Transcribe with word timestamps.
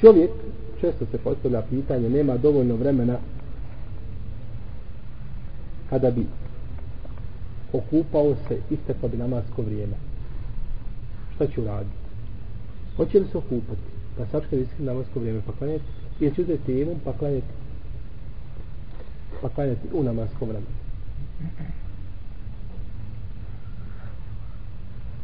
Čovjek, 0.00 0.30
često 0.80 1.06
se 1.10 1.18
postavlja 1.18 1.62
pitanje, 1.70 2.10
nema 2.10 2.36
dovoljno 2.36 2.76
vremena 2.76 3.18
kada 5.90 6.10
bi 6.10 6.26
okupao 7.72 8.34
se 8.48 8.58
isteklo 8.70 9.08
bi 9.08 9.16
namasko 9.16 9.62
vrijeme. 9.62 9.94
Šta 11.34 11.46
će 11.46 11.60
uraditi? 11.60 11.96
Hoće 12.96 13.18
li 13.18 13.26
se 13.32 13.38
okupati? 13.38 13.80
Pa 14.16 14.26
sačka 14.26 14.56
bi 14.56 14.68
namasko 14.78 15.20
vrijeme 15.20 15.40
pa 15.46 15.52
klanjati? 15.52 15.84
Ili 16.20 16.34
će 16.34 16.42
uzeti 16.42 16.80
imam 16.80 17.00
pa 17.04 17.12
klanjati? 17.12 17.46
Pa 19.42 19.48
klanjati 19.48 19.88
u 19.92 20.02
namasko 20.02 20.44
vrijeme. 20.44 20.66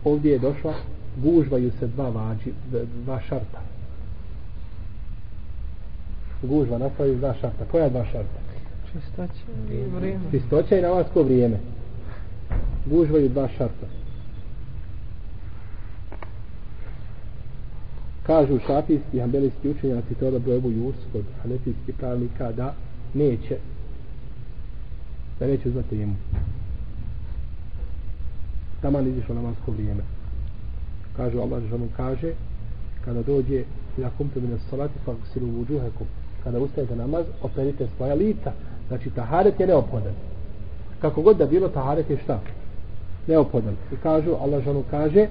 Ovdje 0.05 0.33
je 0.33 0.39
došla, 0.39 0.75
gužvaju 1.17 1.73
se 1.79 1.87
dva 1.87 2.09
vađi, 2.09 2.53
dva 3.05 3.21
šarta. 3.21 3.61
Gužva 6.43 6.79
napravi 6.79 7.17
dva 7.17 7.35
šarta. 7.41 7.65
Koja 7.71 7.89
dva 7.89 8.05
šarta? 8.05 8.41
Čistoća 8.93 9.73
i 9.73 9.97
vrijeme. 9.97 10.25
Čistoća 10.31 10.79
i 10.79 10.83
namasko 10.83 11.23
vrijeme. 11.23 11.57
Gužvaju 12.87 13.29
dva 13.29 13.49
šarta. 13.49 13.87
Kažu 18.27 18.59
šafijski 18.67 19.17
i 19.17 19.21
hambelijski 19.21 19.69
učenjaci 19.69 20.15
to 20.21 20.31
da 20.31 20.39
brojebu 20.39 20.71
Jus 20.71 20.95
kod 21.13 21.25
hanefijskih 21.43 21.95
pravnika 21.99 22.53
da 22.53 22.75
neće 23.15 23.57
da 25.41 25.47
neće 25.47 25.69
uzmati 25.69 25.97
jemu. 25.97 26.15
Taman 28.83 29.07
izišlo 29.07 29.35
namasko 29.35 29.73
vrijeme. 29.73 30.03
Kažu 31.17 31.41
Allah 31.41 31.63
žanu 31.71 31.89
kaže 31.97 32.33
kada 33.05 33.23
dođe 33.23 33.65
ila 33.99 34.11
kumtu 34.19 34.41
min 34.41 34.59
salati 34.71 34.95
pa 35.07 35.13
silu 35.33 35.47
vuđuhekum 35.47 36.07
kada 36.45 36.59
ustajete 36.59 36.97
namaz 36.97 37.25
operite 37.43 37.87
svoja 37.97 38.15
lica. 38.15 38.53
Znači 38.89 39.11
taharet 39.11 39.61
je 39.61 39.67
neophodan. 39.67 40.13
Kako 41.01 41.23
god 41.23 41.37
da 41.37 41.47
bilo 41.47 41.69
taharet 41.69 42.11
je 42.11 42.19
šta? 42.25 42.41
Neophodan. 43.27 43.77
I 43.93 43.97
kažu 43.97 44.31
Allah 44.43 44.65
žanu 44.65 44.85
kaže 44.91 45.27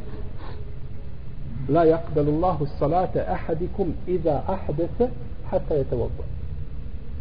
la 1.70 1.86
yakbalu 1.86 2.36
Allahu 2.36 2.68
salata 2.80 3.20
ahadikum 3.28 3.94
idha 4.08 4.44
ahdatha 4.48 5.08
hatta 5.50 5.76
yatawadda. 5.76 6.24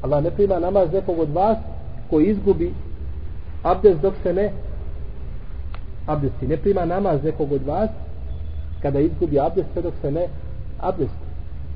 Allah 0.02 0.22
ne 0.22 0.30
prima 0.30 0.58
namaz 0.58 0.92
nekog 0.92 1.18
od 1.18 1.30
vas 1.30 1.58
koji 2.10 2.26
izgubi 2.26 2.74
abdest 3.62 4.00
dok 4.00 4.14
se 4.22 4.32
ne 4.32 4.52
abdesti. 6.06 6.46
Ne 6.46 6.56
prima 6.56 6.84
namaz 6.84 7.24
nekog 7.24 7.52
od 7.52 7.62
vas 7.66 7.90
kada 8.82 9.00
izgubi 9.00 9.40
abdest 9.40 9.68
dok 9.82 9.94
se 10.02 10.10
ne 10.10 10.26
abdest 10.80 11.18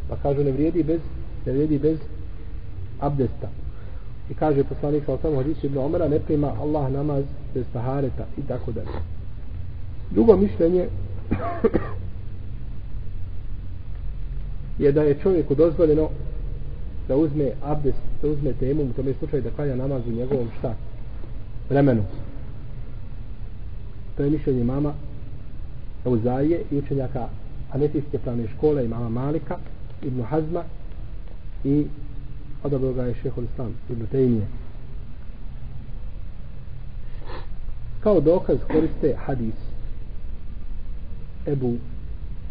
pa 0.08 0.16
kažu 0.16 0.44
ne 0.44 0.52
vrijedi 0.52 0.82
bez 0.82 1.00
ne 1.46 1.52
vrijedi 1.52 1.78
bez 1.78 1.98
abdesta. 3.00 3.48
I 4.30 4.34
kaže 4.34 4.64
poslanik 4.64 5.04
sa 5.04 5.12
osam 5.12 5.36
hadisu 5.36 5.66
ibn 5.66 5.78
Omara 5.78 6.08
ne 6.08 6.18
prima 6.18 6.52
Allah 6.60 6.92
namaz 6.92 7.24
bez 7.54 7.64
tahareta 7.72 8.26
i 8.38 8.42
tako 8.42 8.72
dalje. 8.72 8.88
Drugo 10.10 10.36
mišljenje 10.36 10.88
je 14.78 14.92
da 14.92 15.02
je 15.02 15.18
čovjeku 15.22 15.54
dozvoljeno 15.54 16.08
da 17.08 17.16
uzme 17.16 17.50
abdest, 17.62 17.98
da 18.22 18.28
uzme 18.28 18.52
temu 18.52 18.82
u 18.82 18.92
tome 18.92 19.14
slučaju 19.18 19.42
da 19.42 19.50
klanja 19.50 19.76
namaz 19.76 20.02
u 20.06 20.12
njegovom 20.12 20.48
šta? 20.58 20.74
Vremenu. 21.70 22.02
To 24.16 24.22
je 24.22 24.30
mišljenje 24.30 24.64
mama 24.64 24.94
Euzaije 26.04 26.62
i 26.70 26.78
učenjaka 26.78 27.28
Hanefijske 27.70 28.18
pravne 28.18 28.48
škole 28.56 28.84
imama 28.84 29.08
Malika 29.08 29.58
Ibn 30.02 30.22
Hazma 30.22 30.64
i 31.64 31.86
odobro 32.62 32.92
ga 32.92 33.02
je 33.02 33.14
šehol 33.14 33.44
Islam 33.44 33.74
Ibn 33.90 34.06
Tejmije. 34.06 34.46
kao 38.02 38.20
dokaz 38.20 38.58
koriste 38.72 39.14
hadis 39.26 39.54
Ebu 41.46 41.76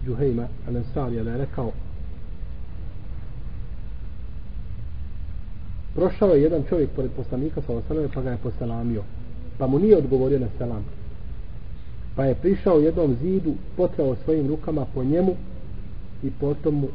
Džuhejma 0.06 0.48
Al-Ansari 0.68 1.24
da 1.24 1.32
je 1.32 1.38
rekao 1.38 1.72
prošao 5.96 6.30
je 6.30 6.42
jedan 6.42 6.64
čovjek 6.70 6.90
pored 6.90 7.12
poslanika 7.12 7.62
sa 7.62 7.74
pa 8.14 8.22
ga 8.22 8.32
je 8.32 8.38
poselamio 8.38 9.04
pa 9.58 9.68
mu 9.68 9.80
nije 9.80 9.98
odgovorio 9.98 10.40
na 10.40 10.48
selam 10.58 10.86
pa 12.16 12.26
je 12.26 12.36
prišao 12.36 12.80
jednom 12.80 13.16
zidu 13.22 13.54
potrao 13.78 14.16
svojim 14.16 14.48
rukama 14.48 14.86
po 14.94 15.04
njemu 15.04 15.36
i 16.24 16.32
potom 16.40 16.76
mu 16.76 16.88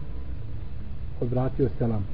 odvratio 1.21 1.69
selam. 1.79 2.07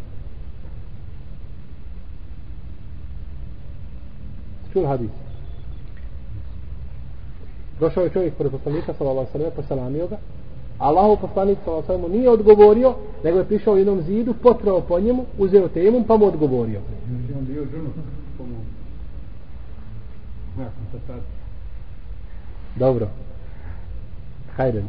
Čul 4.73 4.87
hadis? 4.87 5.11
Došao 7.81 8.05
je 8.05 8.11
čovjek 8.11 8.35
pored 8.35 8.53
poslanika 8.53 8.95
sa 8.99 9.05
osaleme 9.05 9.51
poselamio 9.51 10.07
ga. 10.07 10.19
Allahu 10.79 11.21
poslanik 11.21 11.59
sallallahu 11.65 11.99
mu 11.99 12.09
nije 12.09 12.31
odgovorio, 12.31 12.95
nego 13.25 13.39
je 13.39 13.45
prišao 13.45 13.77
jednom 13.77 14.03
zidu, 14.03 14.35
potrao 14.43 14.81
po 14.81 15.01
njemu, 15.01 15.25
uzeo 15.39 15.69
temu, 15.69 16.05
pa 16.09 16.17
mu 16.17 16.27
odgovorio. 16.27 16.81
Znači, 17.09 17.33
on 17.39 17.45
bio 17.47 17.65
ženu, 17.65 17.91
Dobro. 22.77 23.09
Hajde. 24.57 24.83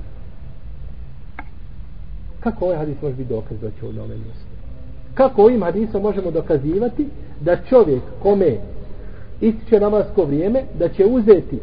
Kako 2.39 2.65
ovaj 2.65 2.77
hadis 2.77 3.01
može 3.01 3.15
biti 3.15 3.29
dokaz 3.29 3.59
da 3.61 3.71
će 3.71 3.85
u 3.85 3.93
nome 3.93 4.15
mjestu? 4.15 4.53
Kako 5.13 5.43
ovim 5.43 5.63
hadisom 5.63 6.01
možemo 6.01 6.31
dokazivati 6.31 7.07
da 7.41 7.57
čovjek 7.69 8.01
kome 8.21 8.57
ističe 9.41 9.79
namasko 9.79 10.25
vrijeme, 10.25 10.63
da 10.79 10.89
će 10.89 11.05
uzeti 11.05 11.59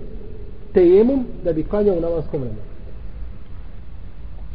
tejemum 0.74 1.26
da 1.44 1.52
bi 1.52 1.64
klanjao 1.64 1.96
u 1.96 2.00
namaskom 2.00 2.40
vremenu? 2.40 2.62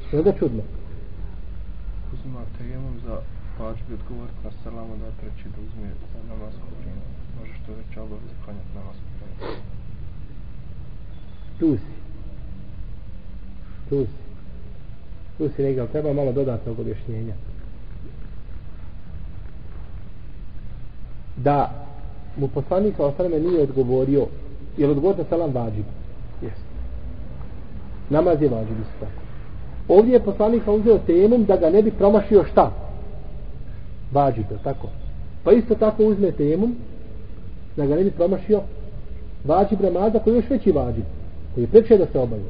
Što 0.08 0.18
je 0.18 0.24
da 0.24 0.32
čudno? 0.32 0.64
Uzima 2.14 2.42
tejemum 2.58 2.96
za 3.06 3.16
pač 3.58 3.78
odgovoriti 3.94 4.40
na 4.44 4.52
salamu 4.64 4.94
da 4.98 5.08
treći 5.22 5.50
da 5.50 5.62
uzme 5.68 5.90
za 6.14 6.20
namasko 6.30 6.66
vrijeme. 6.80 7.02
Može 7.40 7.54
što 7.64 7.72
već 7.72 7.98
obavez 7.98 8.32
klanjati 8.46 8.72
namasko 8.76 9.08
vrijeme. 9.16 9.75
Tu 11.60 11.78
si. 11.78 11.96
Tu 13.90 14.06
si. 14.06 14.26
Tu 15.38 15.50
si 15.56 15.64
negdje, 15.64 15.88
treba 15.88 16.14
malo 16.14 16.32
dodatnog 16.32 16.80
objašnjenja. 16.80 17.34
Da 21.38 21.86
mu 22.38 22.48
poslanik 22.48 22.96
sa 22.98 23.06
osaleme 23.06 23.40
nije 23.40 23.62
odgovorio, 23.62 24.28
je 24.78 24.88
li 24.88 24.92
odgovor 24.92 25.26
salam 25.30 25.52
vađib? 25.54 25.86
Jeste. 26.42 26.62
Namaz 28.10 28.42
je 28.42 28.50
vađib 28.50 28.78
isto 28.80 29.06
tako. 29.06 29.22
Ovdje 29.88 30.14
je 30.14 30.24
poslanik 30.24 30.64
uzeo 30.68 30.98
temom 30.98 31.46
da 31.46 31.58
ga 31.58 31.70
ne 31.70 31.82
bi 31.82 31.92
promašio 31.92 32.46
šta? 32.52 32.72
Vađib, 34.12 34.46
tako. 34.64 34.88
Pa 35.44 35.52
isto 35.52 35.76
tako 35.76 36.04
uzme 36.04 36.32
temom 36.32 36.76
da 37.78 37.86
ga 37.86 37.96
ne 37.96 38.04
bi 38.04 38.12
promašio 38.12 38.62
vađib 39.46 39.82
namaza 39.82 40.20
koji 40.20 40.34
je 40.34 40.38
još 40.38 40.50
veći 40.50 40.72
vađib 40.72 41.06
koji 41.56 41.64
je 41.64 41.68
preče 41.68 41.98
da 41.98 42.06
se 42.12 42.20
obavi. 42.20 42.44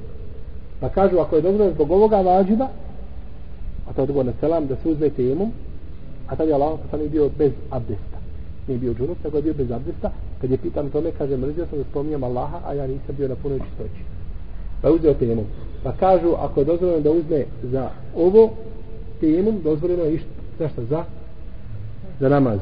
Pa 0.79 0.89
kažu, 0.89 1.19
ako 1.19 1.35
je 1.35 1.41
dozvoljeno 1.41 1.73
zbog 1.73 1.91
ovoga 1.91 2.21
vađiba, 2.21 2.67
a 3.88 3.93
to 3.93 4.01
je 4.01 4.03
odgovor 4.03 4.25
na 4.25 4.33
selam, 4.39 4.67
da 4.67 4.75
se 4.75 4.89
uzme 4.89 5.09
temom, 5.09 5.51
a 6.27 6.35
tad 6.35 6.47
je 6.47 6.53
Allah 6.53 6.79
poslanik 6.83 7.11
bio 7.11 7.29
bez 7.38 7.51
abdesta. 7.69 8.17
Nije 8.67 8.79
bio 8.79 8.94
džunup, 8.94 9.17
nego 9.23 9.38
je 9.38 9.44
bio 9.44 9.53
bez 9.53 9.71
abdesta. 9.71 10.11
Kad 10.41 10.51
je 10.51 10.57
pitan 10.57 10.89
tome, 10.89 11.11
kaže, 11.17 11.38
mrzio 11.38 11.65
sam 11.65 11.77
da 11.77 11.83
spominjam 11.83 12.23
Allaha, 12.23 12.59
a 12.65 12.73
ja 12.73 12.88
nisam 12.88 13.15
bio 13.17 13.27
na 13.27 13.35
punoj 13.35 13.59
čistoći. 13.59 14.01
Pa 14.81 14.88
je 14.88 14.94
uzeo 14.94 15.13
temom. 15.13 15.45
Pa 15.83 15.91
kažu, 15.91 16.33
ako 16.38 16.59
je 16.59 16.65
dozvoljeno 16.65 16.99
da 16.99 17.11
uzme 17.11 17.45
za 17.63 17.89
ovo 18.15 18.50
temom, 19.19 19.62
dozvoljeno 19.63 20.03
je 20.03 20.13
išta, 20.13 20.30
zašto? 20.59 20.85
Za, 20.85 21.03
za 22.19 22.30
namaz. 22.30 22.59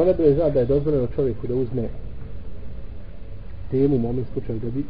Ali 0.00 0.14
ne 0.18 0.34
zna 0.34 0.48
da 0.48 0.60
je 0.60 0.66
dozvoljeno 0.66 1.06
čovjeku 1.14 1.46
da 1.46 1.54
uzme 1.54 1.88
temu 3.70 3.96
u 3.96 4.08
ovom 4.08 4.24
slučaju 4.32 4.58
da 4.58 4.70
bi 4.70 4.84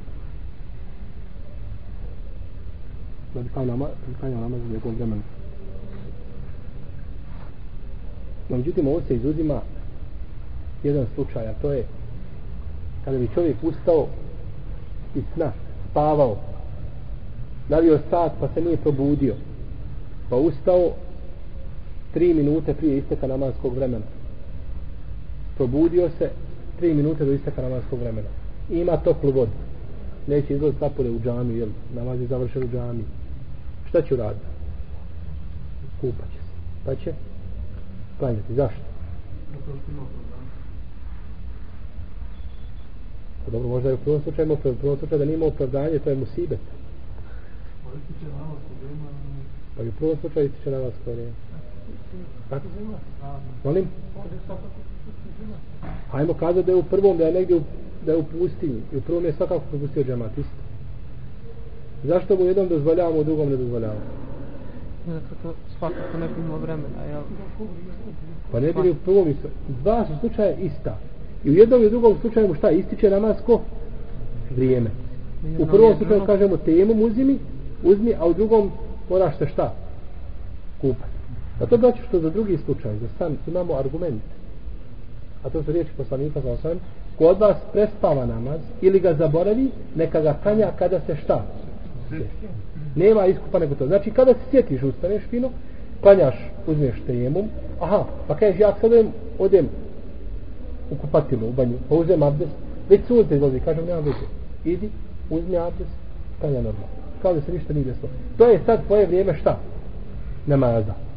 da 3.34 3.42
bi 3.42 3.48
kao 3.54 3.64
nama, 3.64 3.84
da 3.84 4.06
bi 4.08 4.14
kao 4.20 4.30
nama 4.30 4.58
za 4.58 4.72
njegovom 4.72 4.96
vremenu. 4.96 5.22
No, 8.48 8.56
međutim, 8.56 8.88
ovo 8.88 9.00
se 9.08 9.16
izuzima 9.16 9.60
jedan 10.82 11.06
slučaj, 11.14 11.48
a 11.48 11.54
to 11.62 11.72
je 11.72 11.84
kada 13.04 13.18
bi 13.18 13.28
čovjek 13.34 13.56
ustao 13.62 14.06
iz 15.14 15.22
sna, 15.34 15.52
spavao, 15.90 16.36
navio 17.68 17.98
sat 18.10 18.32
pa 18.40 18.48
se 18.54 18.60
nije 18.60 18.76
probudio 18.76 19.34
pa 20.28 20.36
ustao 20.36 20.92
tri 22.14 22.34
minute 22.34 22.74
prije 22.74 22.98
isteka 22.98 23.26
namanskog 23.26 23.74
vremena 23.74 24.19
probudio 25.60 26.10
se 26.18 26.30
tri 26.78 26.94
minute 26.94 27.24
do 27.24 27.32
isteka 27.32 27.62
namazskog 27.62 27.98
vremena. 27.98 28.28
Ima 28.70 28.96
toplu 28.96 29.30
vodu. 29.30 29.52
Neće 30.26 30.54
izlaz 30.54 30.72
napolje 30.80 31.10
u 31.10 31.20
džami 31.20 31.58
jer 31.58 31.68
namaz 31.94 32.20
je 32.20 32.26
završen 32.26 32.62
u 32.62 32.68
džami 32.68 33.04
šta 33.88 34.02
će 34.02 34.14
uraditi 34.14 34.46
kupaće 36.00 36.40
se. 36.46 36.54
Pa 36.84 36.94
će 36.94 37.12
klanjati. 38.18 38.54
Zašto? 38.54 38.80
Pa 43.44 43.50
dobro 43.50 43.68
možda 43.68 43.88
je 43.88 43.94
u 43.94 43.98
prvom 43.98 44.22
slučaju 44.22 44.52
u 44.52 44.56
prvom 44.56 44.98
slučaju 44.98 45.18
da 45.18 45.24
nima 45.24 45.46
opravdanje 45.46 45.98
to 45.98 46.10
je 46.10 46.16
musibet. 46.16 46.60
Pa 49.76 49.82
i 49.82 49.88
u 49.88 49.92
prvom 49.92 50.16
slučaju 50.20 50.46
ističe 50.46 50.70
namazsko 50.70 51.10
vrijeme 51.10 51.32
Tako? 52.50 52.66
Molim? 53.64 53.84
Hajmo 56.10 56.34
kazati 56.34 56.66
da 56.66 56.72
je 56.72 56.78
u 56.78 56.82
prvom, 56.82 57.16
da 57.18 57.24
je 57.24 57.32
negdje 57.32 57.56
u, 57.56 57.60
da 58.06 58.12
je 58.12 58.18
u 58.18 58.22
pustinji. 58.22 58.82
I 58.92 58.96
u 58.96 59.00
prvom 59.00 59.24
je 59.24 59.32
svakako 59.32 59.62
propustio 59.70 60.04
džemat 60.04 60.38
isto. 60.38 60.60
Zašto 62.04 62.36
mu 62.36 62.44
jednom 62.44 62.68
dozvoljavamo, 62.68 63.18
u 63.18 63.24
drugom 63.24 63.48
ne 63.48 63.56
dozvoljavamo? 63.56 64.00
Zato 65.06 65.34
to 65.42 65.54
svakako 65.78 66.18
ne 66.18 66.28
bilo 66.36 66.58
vremena, 66.58 67.02
jel? 67.10 67.22
Pa 68.52 68.60
ne 68.60 68.72
bili 68.72 68.90
u 68.90 68.94
prvom 68.94 69.28
isto. 69.28 69.48
Dva 69.82 70.06
su 70.06 70.12
slučaje 70.20 70.56
ista. 70.60 70.98
I 71.44 71.50
u 71.50 71.54
jednom 71.54 71.82
i 71.82 71.86
u 71.86 71.90
drugom 71.90 72.16
slučaju 72.20 72.48
mu 72.48 72.54
šta 72.54 72.70
ističe 72.70 73.10
namasko 73.10 73.60
vrijeme. 74.56 74.90
U 75.58 75.66
prvom 75.66 75.96
slučaju 75.96 76.26
kažemo 76.26 76.56
temu 76.56 77.04
uzimi, 77.04 77.38
uzmi, 77.82 78.14
a 78.20 78.26
u 78.26 78.34
drugom 78.34 78.70
moraš 79.10 79.38
se 79.38 79.46
šta? 79.48 79.74
Kupati. 80.80 81.19
A 81.60 81.66
to 81.66 81.76
znači 81.76 81.98
što 82.08 82.20
za 82.20 82.30
drugi 82.30 82.58
slučaj, 82.64 82.98
za 82.98 83.08
san, 83.18 83.36
imamo 83.46 83.74
argument. 83.74 84.22
A 85.44 85.48
to 85.50 85.62
su 85.62 85.72
riječi 85.72 85.90
poslanika 85.96 86.40
za 86.40 86.52
osam. 86.52 86.78
Ko 87.18 87.24
od 87.24 87.38
vas 87.38 87.56
prespava 87.72 88.26
namaz 88.26 88.60
ili 88.80 89.00
ga 89.00 89.14
zaboravi, 89.14 89.70
neka 89.96 90.20
ga 90.20 90.38
kanja 90.42 90.70
kada 90.78 91.00
se 91.00 91.16
šta? 91.16 91.44
Nema 92.94 93.26
iskupa 93.26 93.58
nego 93.58 93.74
to. 93.74 93.86
Znači 93.86 94.10
kada 94.10 94.32
se 94.32 94.40
sjetiš, 94.50 94.82
ustaneš 94.82 95.22
fino, 95.30 95.50
klanjaš, 96.00 96.34
uzmeš 96.66 96.94
tejemum, 97.06 97.48
aha, 97.80 98.04
pa 98.28 98.36
kažeš 98.36 98.60
ja 98.60 98.74
sad 98.80 98.92
odem, 98.92 99.08
odem 99.38 99.68
u 100.90 100.94
kupatilu, 100.96 101.48
u 101.48 101.52
banju, 101.52 101.76
pa 101.88 101.94
uzem 101.94 102.22
abdest, 102.22 102.52
već 102.88 103.00
sunce 103.06 103.36
izlazi, 103.36 103.60
kažem, 103.60 103.86
nema 103.86 104.00
veze. 104.00 104.26
Idi, 104.64 104.90
uzmi 105.30 105.56
abdest, 105.56 105.90
klanja 106.40 106.56
normalno. 106.56 106.86
Kao 107.22 107.34
da 107.34 107.40
se 107.40 107.52
ništa 107.52 107.72
nije 107.72 107.84
desilo. 107.84 108.08
To 108.38 108.46
je 108.46 108.60
sad 108.66 108.86
tvoje 108.86 109.06
vrijeme 109.06 109.34
šta? 109.34 109.58
Namaza. 110.46 111.09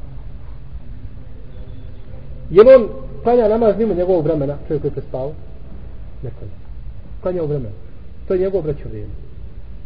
Je 2.54 2.62
on 2.76 2.88
klanja 3.24 3.48
namaz 3.48 3.78
mimo 3.78 3.94
njegovog 3.94 4.26
vremena, 4.26 4.58
čovjek 4.68 4.82
koji 4.82 4.90
je 4.90 4.94
prespao? 4.94 5.32
Ne 6.24 6.30
klanja. 6.30 6.54
Klanja 7.22 7.44
u 7.44 7.48
vremenu. 7.48 7.76
To 8.28 8.34
je 8.34 8.40
njegov 8.40 8.62
braćo 8.62 8.90
vrijeme. 8.90 9.14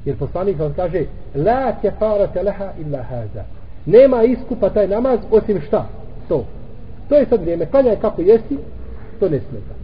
Jer 0.05 0.17
poslanik 0.17 0.59
vam 0.59 0.73
kaže 0.73 1.05
La 1.35 1.75
kefarate 1.81 2.43
leha 2.43 2.71
illa 2.79 3.03
haza. 3.03 3.43
Nema 3.85 4.23
iskupa 4.23 4.69
taj 4.69 4.87
namaz 4.87 5.19
osim 5.31 5.61
šta? 5.61 5.87
To. 6.27 6.45
To 7.09 7.15
je 7.15 7.25
sad 7.25 7.41
vrijeme. 7.41 7.65
Klanja 7.65 7.89
je 7.89 7.99
kako 8.01 8.21
jesi, 8.21 8.57
to 9.19 9.29
ne 9.29 9.39
smeta. 9.39 9.75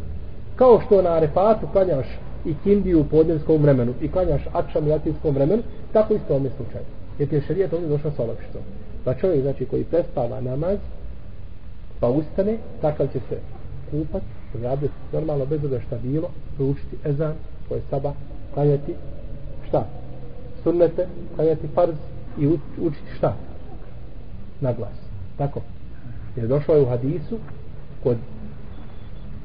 Kao 0.55 0.81
što 0.85 1.01
na 1.01 1.09
arefatu 1.09 1.67
klanjaš 1.71 2.07
i 2.45 2.53
kindiju 2.63 2.99
u 2.99 3.05
podnjenskom 3.05 3.61
vremenu 3.61 3.93
i 4.01 4.11
klanjaš 4.11 4.41
akšam 4.53 4.87
i 4.87 4.89
latinskom 4.89 5.35
vremenu, 5.35 5.63
tako 5.93 6.13
isto 6.13 6.33
ovome 6.33 6.49
slučaju. 6.57 6.85
Jer 7.19 7.29
ti 7.29 7.35
je 7.35 7.41
šarijet 7.41 7.73
ovdje 7.73 7.89
došao 7.89 8.11
sa 8.11 8.23
olakšicom. 8.23 8.61
Pa 9.03 9.13
čovjek 9.13 9.41
znači 9.41 9.65
koji 9.65 9.83
prespava 9.83 10.41
namaz, 10.41 10.77
pa 12.03 12.09
ustane, 12.09 12.57
takav 12.81 13.07
će 13.07 13.19
se 13.29 13.37
kupat, 13.91 14.21
raditi 14.63 14.93
normalno 15.13 15.45
bez 15.45 15.61
da 15.61 15.81
šta 15.81 15.97
bilo, 16.03 16.29
proučiti 16.55 16.97
ezan, 17.05 17.33
to 17.69 17.75
je 17.75 17.81
saba, 17.89 18.13
klanjati, 18.53 18.95
šta? 19.67 19.87
Sunnete, 20.63 21.07
klanjati 21.35 21.67
farz 21.75 21.95
i 22.39 22.47
učiti 22.77 23.15
šta? 23.17 23.35
Na 24.61 24.73
glas. 24.73 24.97
Tako. 25.37 25.61
Jer 26.35 26.47
došlo 26.47 26.75
je 26.75 26.81
u 26.81 26.85
hadisu 26.85 27.37
kod 28.03 28.17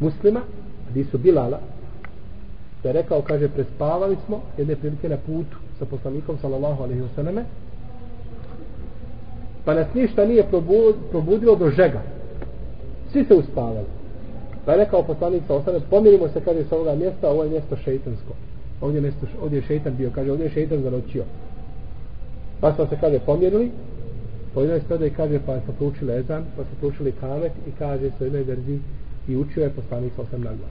muslima, 0.00 0.40
hadisu 0.88 1.18
Bilala, 1.18 1.60
da 2.82 2.88
je 2.88 2.92
rekao, 2.92 3.22
kaže, 3.22 3.48
prespavali 3.48 4.16
smo 4.26 4.40
jedne 4.56 4.76
prilike 4.76 5.08
na 5.08 5.16
putu 5.16 5.56
sa 5.78 5.84
poslanikom, 5.84 6.38
sallallahu 6.40 6.82
alaihi 6.82 7.00
wa 7.02 7.14
sallame, 7.14 7.44
pa 9.64 9.74
nas 9.74 9.86
ništa 9.94 10.26
nije 10.26 10.46
probudilo 11.10 11.56
do 11.56 11.70
žega, 11.70 12.17
svi 13.12 13.24
se 13.24 13.34
uspavali. 13.34 13.86
Pa 14.64 14.72
je 14.72 14.78
rekao 14.78 15.02
poslanik 15.02 15.42
sa 15.46 15.54
ostane, 15.54 15.80
pomirimo 15.90 16.28
se, 16.28 16.40
kaže, 16.40 16.64
sa 16.64 16.76
ovoga 16.76 16.94
mjesta, 16.94 17.30
ovo 17.30 17.44
je 17.44 17.50
mjesto 17.50 17.76
šeitansko. 17.76 18.32
Ovdje, 18.80 19.00
mjesto, 19.00 19.26
ovdje 19.42 19.56
je 19.56 19.62
šeitan 19.62 19.96
bio, 19.96 20.10
kaže, 20.14 20.30
ovdje 20.30 20.44
je 20.44 20.50
šeitan 20.50 20.82
zanoćio. 20.82 21.24
Pa 22.60 22.74
smo 22.74 22.86
se, 22.86 22.96
kaže, 23.00 23.18
pomirili, 23.18 23.70
po 24.54 24.60
jednoj 24.60 24.80
strade 24.80 25.06
i 25.06 25.10
kaže, 25.10 25.40
pa 25.46 25.60
smo 25.60 25.74
proučili 25.78 26.12
ezan, 26.12 26.44
pa 26.56 26.62
smo 26.64 26.74
proučili 26.80 27.12
kamet 27.20 27.52
i 27.66 27.70
kaže, 27.78 28.10
sa 28.18 28.24
jednoj 28.24 28.42
verzi, 28.42 28.78
i 29.28 29.36
učio 29.36 29.62
je 29.62 29.70
poslanik 29.70 30.12
sa 30.16 30.22
osam 30.22 30.40
na 30.40 30.50
glas. 30.50 30.70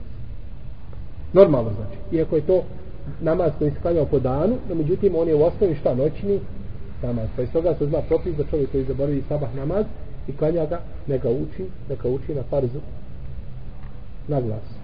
Normalno 1.32 1.70
znači. 1.76 2.16
Iako 2.16 2.36
je 2.36 2.42
to 2.42 2.62
namaz 3.20 3.52
koji 3.58 3.70
se 3.70 3.80
klanjao 3.82 4.06
po 4.06 4.18
danu, 4.18 4.56
no 4.68 4.74
međutim 4.74 5.14
on 5.16 5.28
je 5.28 5.34
u 5.34 5.42
osnovi 5.42 5.74
šta 5.74 5.94
noćni 5.94 6.40
namaz. 7.02 7.26
Pa 7.36 7.42
iz 7.42 7.52
toga 7.52 7.74
se 7.74 7.86
zna 7.86 8.00
propis 8.08 8.36
da 8.36 8.44
čovjek 8.50 8.70
koji 8.70 8.84
zaboravi 8.84 9.22
sabah 9.28 9.54
namaz, 9.54 9.86
i 10.28 10.32
klanja 10.36 10.66
ga, 10.66 10.80
neka 11.06 11.28
uči, 11.28 11.64
neka 11.88 12.08
uči 12.08 12.34
na 12.34 12.42
farzu 12.42 12.80
na 14.28 14.40
glas. 14.40 14.78